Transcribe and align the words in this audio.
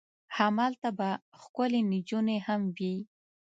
همالته 0.37 0.89
به 0.97 1.09
ښکلې 1.41 1.81
نجونې 1.91 2.37
هم 2.47 2.61
وي. 2.77 2.95